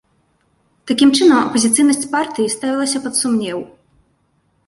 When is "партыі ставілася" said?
2.15-2.97